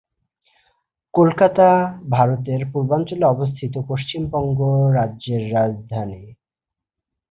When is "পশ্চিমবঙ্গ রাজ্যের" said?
3.89-5.43